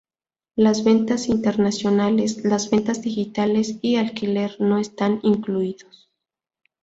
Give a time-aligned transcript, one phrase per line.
[0.55, 6.09] Las ventas internacionales, las ventas digitales y alquiler no están incluidos.